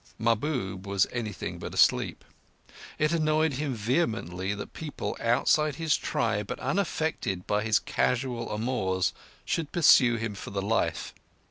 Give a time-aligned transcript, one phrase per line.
[0.17, 2.25] Mahbub was anything but asleep.
[2.97, 9.13] It annoyed him vehemently that people outside his tribe and unaffected by his casual amours
[9.45, 11.13] should pursue him for the life.